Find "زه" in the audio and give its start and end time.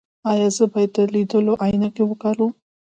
0.55-0.65